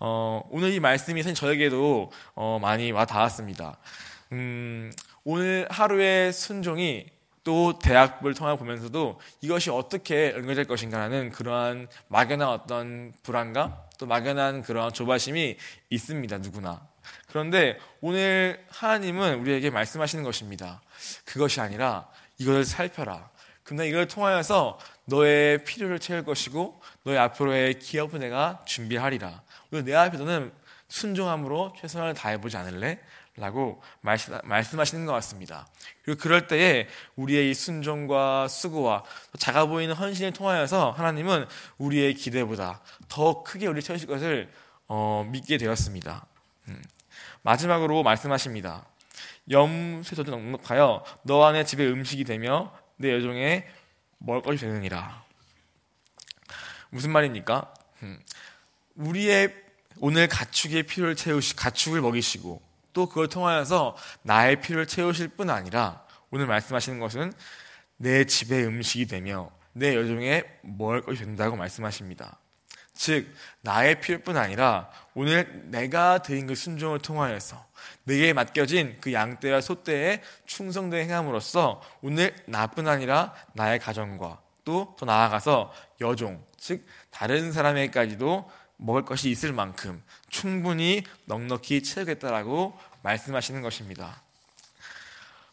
어, 0.00 0.42
오늘 0.50 0.72
이 0.72 0.80
말씀이 0.80 1.22
사실 1.22 1.36
저에게도 1.36 2.10
어, 2.34 2.58
많이 2.60 2.90
와 2.90 3.04
닿았습니다. 3.04 3.78
음, 4.32 4.92
오늘 5.22 5.68
하루의 5.70 6.32
순종이 6.32 7.06
또 7.44 7.78
대학을 7.78 8.34
통해 8.34 8.58
보면서도 8.58 9.20
이것이 9.42 9.70
어떻게 9.70 10.32
연결될 10.32 10.64
것인가라는 10.64 11.30
그러한 11.30 11.86
막연한 12.08 12.48
어떤 12.48 13.12
불안감, 13.22 13.76
또 13.98 14.06
막연한 14.06 14.62
그러한 14.62 14.92
조바심이 14.92 15.56
있습니다, 15.90 16.38
누구나. 16.38 16.95
그런데 17.28 17.78
오늘 18.00 18.64
하나님은 18.70 19.40
우리에게 19.40 19.70
말씀하시는 19.70 20.24
것입니다. 20.24 20.82
그것이 21.24 21.60
아니라 21.60 22.08
이것을 22.38 22.64
살펴라. 22.64 23.28
그럼 23.62 23.84
이걸 23.84 24.06
통하여서 24.06 24.78
너의 25.06 25.64
필요를 25.64 25.98
채울 25.98 26.24
것이고 26.24 26.80
너의 27.02 27.18
앞으로의 27.18 27.78
기업을 27.78 28.20
내가 28.20 28.62
준비하리라. 28.64 29.42
내 29.84 29.94
앞에 29.94 30.18
너는 30.18 30.52
순종함으로 30.88 31.74
최선을 31.80 32.14
다해보지 32.14 32.56
않을래? 32.56 33.00
라고 33.38 33.82
말씀하시는 34.00 35.04
것 35.04 35.12
같습니다. 35.12 35.66
그리고 36.02 36.18
그럴 36.18 36.46
때에 36.46 36.88
우리의 37.16 37.50
이 37.50 37.54
순종과 37.54 38.48
수고와 38.48 39.04
작아 39.38 39.66
보이는 39.66 39.94
헌신을 39.94 40.32
통하여서 40.32 40.92
하나님은 40.92 41.46
우리의 41.76 42.14
기대보다 42.14 42.80
더 43.08 43.42
크게 43.42 43.66
우리 43.66 43.82
채우실 43.82 44.08
것을 44.08 44.50
어, 44.88 45.28
믿게 45.30 45.58
되었습니다. 45.58 46.24
음. 46.68 46.82
마지막으로 47.46 48.02
말씀하십니다. 48.02 48.84
염세조도 49.48 50.32
넉넉하여 50.32 51.04
너 51.22 51.44
안에 51.44 51.64
집에 51.64 51.86
음식이 51.86 52.24
되며 52.24 52.72
내 52.96 53.12
여종에 53.12 53.64
먹을 54.18 54.42
것이 54.42 54.58
되느니라. 54.58 55.24
무슨 56.90 57.12
말입니까? 57.12 57.72
음. 58.02 58.20
우리의 58.96 59.54
오늘 60.00 60.26
가축의 60.26 60.82
필요를 60.84 61.14
채우시 61.14 61.54
가축을 61.54 62.00
먹이시고 62.00 62.60
또 62.92 63.08
그걸 63.08 63.28
통하여서 63.28 63.96
나의 64.22 64.60
필요를 64.60 64.86
채우실 64.86 65.28
뿐 65.28 65.48
아니라 65.48 66.04
오늘 66.30 66.46
말씀하시는 66.46 66.98
것은 66.98 67.32
내 67.96 68.24
집의 68.24 68.64
음식이 68.64 69.06
되며 69.06 69.50
내 69.72 69.94
여종에 69.94 70.42
먹을 70.62 71.00
것이 71.02 71.22
된다고 71.22 71.54
말씀하십니다. 71.54 72.40
즉 72.96 73.32
나의 73.60 74.00
필요뿐 74.00 74.36
아니라 74.36 74.90
오늘 75.14 75.62
내가 75.70 76.18
드린 76.18 76.46
그 76.46 76.54
순종을 76.54 76.98
통하여서 76.98 77.64
내게 78.04 78.32
맡겨진 78.32 78.98
그 79.00 79.12
양떼와 79.12 79.60
소떼의 79.60 80.22
충성된 80.46 81.02
행함으로써 81.04 81.82
오늘 82.02 82.34
나뿐 82.46 82.88
아니라 82.88 83.34
나의 83.54 83.78
가정과 83.78 84.40
또 84.64 84.96
더 84.98 85.06
나아가서 85.06 85.72
여종 86.00 86.44
즉 86.58 86.84
다른 87.10 87.52
사람에게까지도 87.52 88.50
먹을 88.78 89.04
것이 89.04 89.30
있을 89.30 89.52
만큼 89.52 90.02
충분히 90.28 91.02
넉넉히 91.26 91.82
채우겠다라고 91.82 92.78
말씀하시는 93.02 93.62
것입니다. 93.62 94.22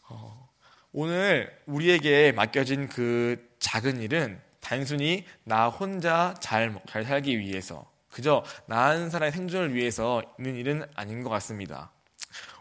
어, 0.08 0.50
오늘 0.92 1.56
우리에게 1.66 2.32
맡겨진 2.32 2.88
그 2.88 3.48
작은 3.60 4.02
일은 4.02 4.40
단순히 4.64 5.26
나 5.44 5.68
혼자 5.68 6.34
잘, 6.40 6.74
잘 6.88 7.04
살기 7.04 7.38
위해서 7.38 7.84
그저 8.10 8.42
나한 8.66 9.10
사람의 9.10 9.30
생존을 9.32 9.74
위해서 9.74 10.22
있는 10.38 10.56
일은 10.56 10.86
아닌 10.94 11.22
것 11.22 11.28
같습니다. 11.28 11.90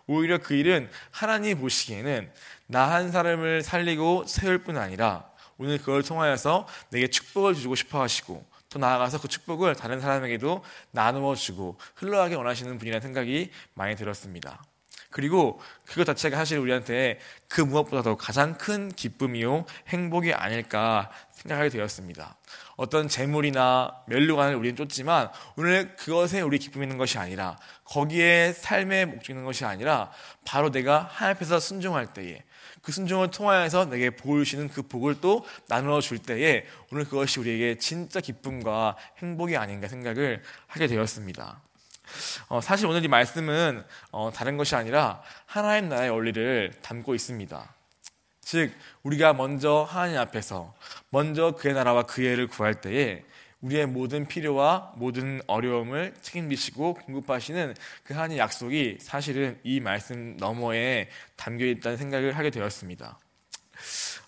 오히려 0.06 0.38
그 0.38 0.54
일은 0.54 0.90
하나님 1.12 1.60
보시기에는 1.62 2.30
나 2.68 2.92
한 2.92 3.12
사람을 3.12 3.64
살리고 3.64 4.26
세울 4.28 4.64
뿐 4.64 4.78
아니라 4.78 5.30
오늘 5.58 5.78
그걸 5.78 6.04
통하여서 6.04 6.68
내게 6.90 7.08
축복을 7.08 7.56
주고 7.56 7.76
싶어 7.76 8.02
하시고 8.02 8.46
또 8.70 8.80
나아가서 8.80 9.22
그 9.22 9.30
축복을 9.30 9.76
다른 9.76 10.02
사람에게도 10.02 10.64
나누어 10.92 11.36
주고 11.36 11.78
흘러가게 11.96 12.36
원하시는 12.36 12.78
분이라는 12.78 13.02
생각이 13.02 13.52
많이 13.76 13.96
들었습니다. 13.96 14.62
그리고 15.14 15.62
그것 15.86 16.06
자체가 16.06 16.36
사실 16.36 16.58
우리한테 16.58 17.20
그 17.48 17.62
무엇보다도 17.62 18.18
가장 18.18 18.58
큰 18.58 18.90
기쁨이요 18.90 19.66
행복이 19.90 20.34
아닐까 20.34 21.12
생각하게 21.32 21.70
되었습니다. 21.70 22.36
어떤 22.76 23.08
재물이나 23.08 23.92
멸류관을 24.08 24.56
우리는 24.56 24.76
쫓지만 24.76 25.30
오늘 25.56 25.96
그것에 25.96 26.42
우리 26.42 26.58
기쁨이 26.58 26.86
있는 26.86 26.98
것이 26.98 27.20
아니라 27.20 27.58
거기에 27.86 28.54
삶의 28.54 29.06
목적이 29.06 29.34
있는 29.34 29.46
것이 29.46 29.66
아니라 29.66 30.12
바로 30.46 30.72
내가 30.72 31.08
하나님 31.12 31.36
앞에서 31.36 31.60
순종할 31.60 32.14
때에 32.14 32.44
그 32.82 32.92
순종을 32.92 33.30
통하여서 33.30 33.86
내게 33.86 34.10
복을 34.10 34.44
주시는 34.44 34.70
그 34.70 34.82
복을 34.82 35.22
또 35.22 35.46
나누어 35.68 36.02
줄 36.02 36.18
때에 36.18 36.66
오늘 36.92 37.06
그것이 37.06 37.40
우리에게 37.40 37.78
진짜 37.78 38.20
기쁨과 38.20 38.98
행복이 39.20 39.56
아닌가 39.58 39.88
생각을 39.88 40.42
하게 40.68 40.88
되었습니다. 40.88 41.62
어, 42.50 42.62
사실 42.62 42.88
오늘 42.88 43.04
이 43.04 43.08
말씀은 43.08 43.84
어, 44.12 44.32
다른 44.34 44.58
것이 44.58 44.76
아니라 44.76 45.22
하나님 45.46 45.90
나라의 45.90 46.10
원리를 46.10 46.74
담고 46.82 47.16
있습니다. 47.16 47.74
즉 48.42 48.74
우리가 49.04 49.34
먼저 49.34 49.88
하나님 49.90 50.18
앞에서 50.20 50.74
먼저 51.10 51.52
그의 51.52 51.74
나라와 51.74 52.04
그의 52.04 52.36
를 52.36 52.48
구할 52.48 52.82
때에 52.82 53.24
우리의 53.62 53.86
모든 53.86 54.28
필요와 54.28 54.94
모든 54.98 55.42
어려움을 55.48 56.14
책임지시고 56.22 56.96
공급하시는 56.96 57.74
그 58.04 58.14
하나님 58.14 58.38
약속이 58.38 58.98
사실은 59.00 59.58
이 59.64 59.80
말씀 59.80 60.36
너머에 60.38 61.10
담겨 61.38 61.66
있다는 61.66 61.98
생각을 61.98 62.38
하게 62.38 62.50
되었습니다. 62.50 63.18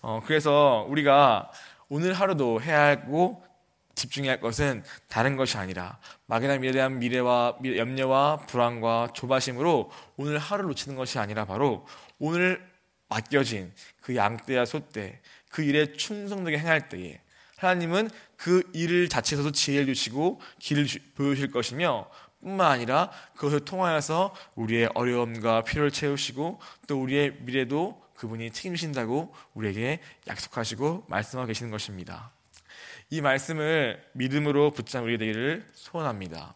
어, 0.00 0.22
그래서 0.24 0.86
우리가 0.88 1.50
오늘 1.88 2.14
하루도 2.14 2.62
해야 2.62 2.88
하고 2.88 3.45
집중해야 3.96 4.32
할 4.32 4.40
것은 4.40 4.84
다른 5.08 5.36
것이 5.36 5.56
아니라 5.58 5.98
막연한 6.26 6.60
미래에 6.60 6.72
대한 6.72 6.98
미래와 7.00 7.58
염려와 7.64 8.46
불안과 8.46 9.08
조바심으로 9.12 9.90
오늘 10.16 10.38
하루를 10.38 10.68
놓치는 10.68 10.96
것이 10.96 11.18
아니라 11.18 11.44
바로 11.44 11.84
오늘 12.18 12.64
맡겨진 13.08 13.72
그 14.00 14.14
양떼와 14.14 14.64
소떼 14.64 15.20
그 15.50 15.62
일에 15.62 15.92
충성되게 15.92 16.58
행할 16.58 16.88
때에 16.88 17.20
하나님은 17.56 18.10
그일 18.36 19.08
자체에서도 19.08 19.50
지혜를 19.52 19.86
주시고 19.86 20.40
길을 20.58 20.86
보여주실 21.14 21.50
것이며 21.50 22.08
뿐만 22.40 22.70
아니라 22.70 23.10
그것을 23.34 23.60
통하여서 23.60 24.34
우리의 24.54 24.90
어려움과 24.94 25.64
필요를 25.64 25.90
채우시고 25.90 26.60
또 26.86 27.02
우리의 27.02 27.38
미래도 27.40 28.00
그분이 28.14 28.50
책임지신다고 28.52 29.34
우리에게 29.54 30.00
약속하시고 30.28 31.06
말씀하고 31.08 31.46
계시는 31.48 31.70
것입니다. 31.70 32.35
이 33.10 33.20
말씀을 33.20 34.02
믿음으로 34.12 34.72
우리 35.02 35.18
되기를 35.18 35.66
소원합니다. 35.74 36.54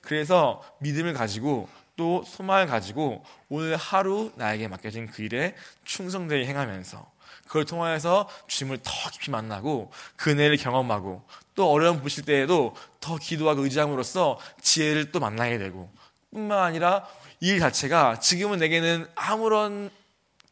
그래서 0.00 0.62
믿음을 0.80 1.12
가지고 1.12 1.68
또 1.96 2.24
소망을 2.26 2.66
가지고 2.66 3.24
오늘 3.48 3.76
하루 3.76 4.32
나에게 4.36 4.68
맡겨진 4.68 5.06
그 5.08 5.22
일에 5.22 5.54
충성되게 5.84 6.46
행하면서 6.46 7.10
그걸 7.46 7.64
통하여서 7.64 8.28
주님을 8.46 8.78
더 8.82 8.92
깊이 9.10 9.30
만나고 9.30 9.92
그은혜를 10.16 10.56
경험하고 10.56 11.22
또 11.54 11.70
어려움 11.70 12.00
부실 12.00 12.24
때에도 12.24 12.74
더 13.00 13.16
기도하고 13.16 13.64
의지함으로써 13.64 14.38
지혜를 14.60 15.12
또 15.12 15.20
만나게 15.20 15.58
되고 15.58 15.90
뿐만 16.32 16.58
아니라 16.58 17.06
이일 17.40 17.60
자체가 17.60 18.20
지금은 18.20 18.58
내게는 18.58 19.06
아무런 19.14 19.90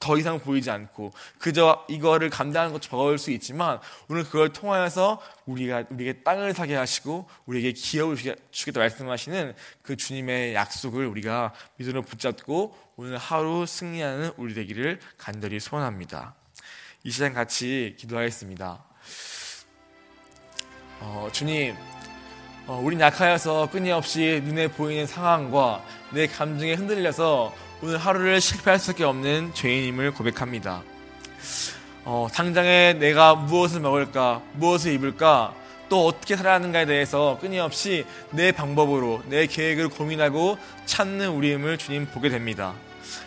더 0.00 0.16
이상 0.16 0.40
보이지 0.40 0.70
않고 0.70 1.12
그저 1.38 1.84
이거를 1.88 2.30
감당하는 2.30 2.72
것 2.72 2.80
적을 2.80 3.18
수 3.18 3.30
있지만 3.32 3.78
오늘 4.08 4.24
그걸 4.24 4.50
통하여서 4.50 5.20
우리가 5.44 5.84
우리에게 5.90 6.22
땅을 6.22 6.54
사게 6.54 6.74
하시고 6.74 7.28
우리에게 7.44 7.72
기업을 7.72 8.16
주겠다 8.50 8.80
말씀하시는 8.80 9.54
그 9.82 9.96
주님의 9.96 10.54
약속을 10.54 11.06
우리가 11.06 11.52
믿음으로 11.76 12.02
붙잡고 12.02 12.74
오늘 12.96 13.18
하루 13.18 13.66
승리하는 13.66 14.32
우리 14.38 14.54
되기를 14.54 15.00
간절히 15.18 15.60
소원합니다. 15.60 16.34
이 17.04 17.10
시간 17.10 17.34
같이 17.34 17.94
기도하겠습니다. 17.98 18.82
어, 21.00 21.28
주님, 21.32 21.76
어, 22.66 22.80
우린 22.82 23.00
약하여서 23.00 23.68
끊임없이 23.70 24.40
눈에 24.44 24.68
보이는 24.68 25.06
상황과 25.06 25.84
내 26.12 26.26
감정에 26.26 26.74
흔들려서 26.74 27.54
오늘 27.82 27.96
하루를 27.96 28.40
실패할 28.40 28.78
수밖에 28.78 29.04
없는 29.04 29.52
죄인임을 29.54 30.12
고백합니다. 30.12 30.82
어, 32.04 32.28
당장에 32.32 32.94
내가 32.94 33.34
무엇을 33.34 33.80
먹을까, 33.80 34.42
무엇을 34.54 34.92
입을까, 34.92 35.54
또 35.88 36.06
어떻게 36.06 36.36
살아야 36.36 36.54
하는가에 36.54 36.84
대해서 36.86 37.38
끊임없이 37.40 38.04
내 38.30 38.52
방법으로 38.52 39.22
내 39.26 39.46
계획을 39.46 39.88
고민하고 39.88 40.58
찾는 40.84 41.30
우리임을 41.30 41.78
주님 41.78 42.06
보게 42.06 42.28
됩니다. 42.28 42.74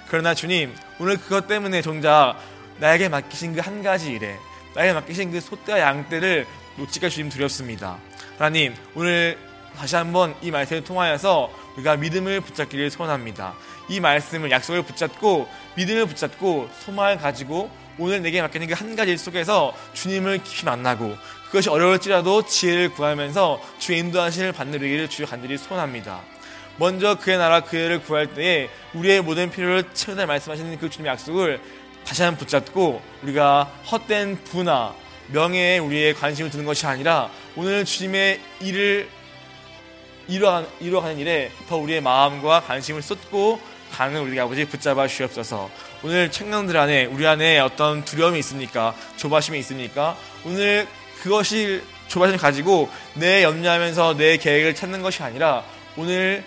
그러나 0.08 0.34
주님, 0.36 0.74
오늘 1.00 1.18
그것 1.18 1.48
때문에 1.48 1.82
정작 1.82 2.36
나에게 2.80 3.10
맡기신 3.10 3.56
그 3.56 3.62
한 3.62 3.82
가지 3.82 4.12
일에, 4.12 4.38
나에게 4.76 4.94
맡기신 4.94 5.32
그 5.32 5.42
소떼와 5.42 5.80
양떼를 5.80 6.46
놓치가 6.78 7.10
주님 7.10 7.30
두렵습니다. 7.30 7.98
하나님, 8.38 8.76
오늘 8.94 9.38
다시 9.76 9.96
한번 9.96 10.36
이 10.44 10.52
말씀을 10.52 10.84
통하여서 10.84 11.52
우리가 11.76 11.98
믿음을 11.98 12.42
붙잡기를 12.42 12.90
소원합니다. 12.90 13.56
이 13.90 14.00
말씀을 14.00 14.52
약속을 14.52 14.84
붙잡고 14.84 15.48
믿음을 15.76 16.06
붙잡고 16.06 16.70
소망을 16.80 17.18
가지고 17.18 17.70
오늘 17.98 18.22
내게 18.22 18.42
맡기는 18.42 18.68
그 18.68 18.74
한 18.74 18.96
가지 18.96 19.12
일 19.12 19.18
속에서 19.18 19.76
주님을 19.94 20.44
깊이 20.44 20.66
만나고 20.66 21.16
그것이 21.48 21.70
어려울지라도 21.70 22.46
지혜를 22.46 22.90
구하면서 22.90 23.62
주의 23.78 24.00
인도하심을 24.00 24.52
받는 24.52 24.80
우리를 24.80 25.08
주여 25.08 25.28
간절히 25.28 25.58
소원합니다. 25.58 26.22
먼저 26.78 27.16
그의 27.20 27.38
나라 27.38 27.62
그의 27.62 27.88
를 27.88 28.02
구할 28.02 28.34
때에 28.34 28.70
우리의 28.96 29.22
모든 29.22 29.52
필요를 29.52 29.94
채우다 29.94 30.26
말씀하시는 30.26 30.80
그 30.80 30.90
주님의 30.90 31.12
약속을 31.12 31.62
다시 32.04 32.24
한번 32.24 32.40
붙잡고 32.40 33.02
우리가 33.22 33.72
헛된 33.92 34.44
부나 34.46 34.96
명예에 35.28 35.78
우리의 35.78 36.16
관심을 36.16 36.50
두는 36.50 36.66
것이 36.66 36.86
아니라 36.88 37.30
오늘 37.56 37.86
주님의 37.86 38.42
일을 38.62 39.08
이루어, 40.28 40.66
이루어가는 40.80 41.18
일에 41.18 41.52
더 41.68 41.78
우리의 41.78 42.02
마음과 42.02 42.62
관심을 42.62 43.02
쏟고 43.02 43.60
가는 43.92 44.22
우리 44.22 44.40
아버지 44.40 44.66
붙잡아 44.66 45.08
주옵소서. 45.08 45.70
오늘 46.04 46.32
청년들 46.32 46.76
안에 46.76 47.06
우리 47.06 47.28
안에 47.28 47.60
어떤 47.60 48.04
두려움이 48.04 48.40
있습니까? 48.40 48.96
조바심이 49.18 49.60
있습니까? 49.60 50.18
오늘 50.46 50.88
그것이 51.22 51.82
조바심을 52.08 52.40
가지고 52.40 52.90
내 53.14 53.44
염려하면서 53.44 54.18
내 54.18 54.38
계획을 54.38 54.76
찾는 54.76 55.02
것이 55.02 55.22
아니라 55.24 55.64
오늘 55.96 56.44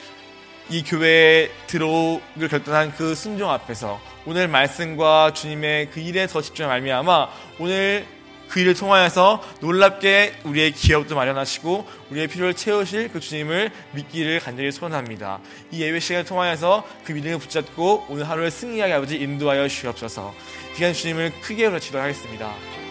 이 0.68 0.82
교회에 0.82 1.48
들어오기를 1.68 2.48
결단한 2.48 2.92
그 2.92 3.14
순종 3.14 3.50
앞에서 3.50 4.00
오늘 4.26 4.48
말씀과 4.48 5.32
주님의 5.32 5.90
그 5.92 6.00
일에 6.00 6.26
더 6.26 6.42
집중할 6.42 6.80
말미암아 6.80 7.28
오늘 7.60 8.06
그 8.48 8.60
일을 8.60 8.74
통하여서 8.74 9.42
놀랍게 9.60 10.40
우리의 10.44 10.72
기업도 10.72 11.14
마련하시고 11.14 11.86
우리의 12.10 12.28
필요를 12.28 12.54
채우실 12.54 13.10
그 13.12 13.20
주님을 13.20 13.70
믿기를 13.92 14.40
간절히 14.40 14.72
소원합니다. 14.72 15.40
이 15.70 15.82
예배 15.82 16.00
시간을 16.00 16.24
통하여서 16.24 16.86
그 17.04 17.12
믿음을 17.12 17.38
붙잡고 17.38 18.06
오늘 18.08 18.28
하루를 18.28 18.50
승리하게 18.50 18.92
아버지 18.92 19.16
인도하여 19.16 19.68
주옵소서. 19.68 20.34
기간 20.74 20.92
주님을 20.92 21.40
크게 21.40 21.66
불러 21.66 21.78
기도하겠습니다. 21.78 22.85